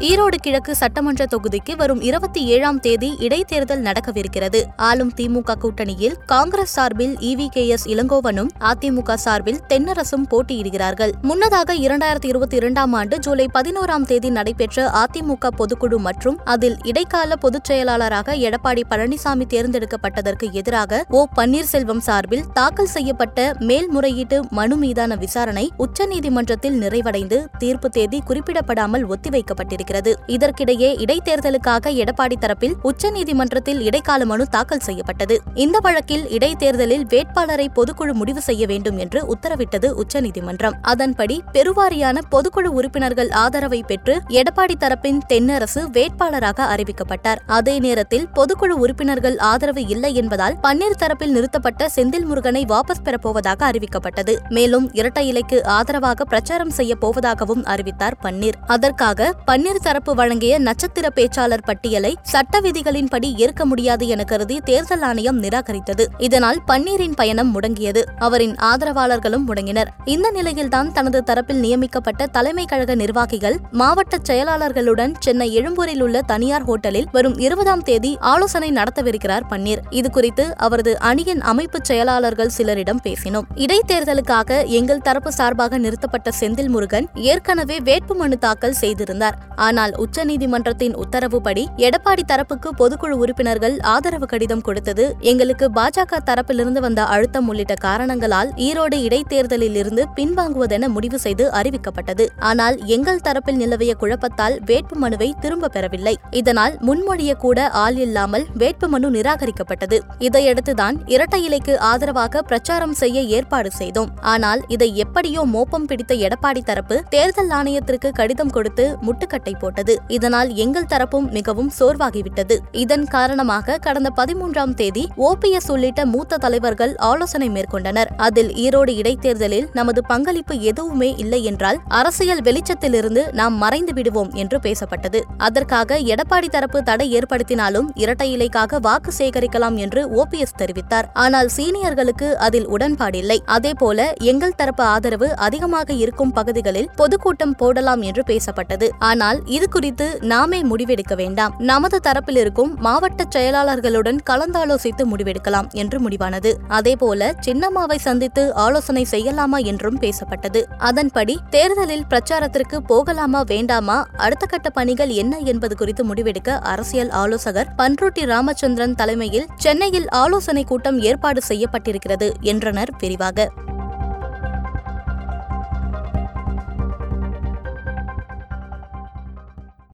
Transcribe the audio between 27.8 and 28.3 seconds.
தேதி